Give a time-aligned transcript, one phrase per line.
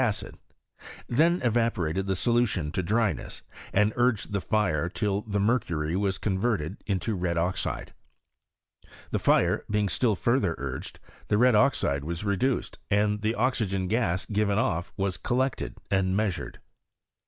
[0.01, 0.39] 117)
[0.79, 6.17] acid: tlien evaporated the solution to dryness, d urged the fire till the mercury was
[6.17, 7.93] converted to red oxide.
[9.11, 14.57] The fire being still further urged,» red oxide was reduced, and the oxygen gas retk
[14.57, 16.57] off was collected and measured.